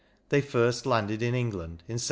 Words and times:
They 0.29 0.41
first 0.41 0.87
landed 0.87 1.21
in 1.21 1.35
England 1.35 1.83
in 1.87 1.99
787. 1.99 1.99